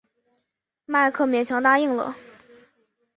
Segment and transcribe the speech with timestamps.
[0.87, 2.15] 迈克勉强答应了。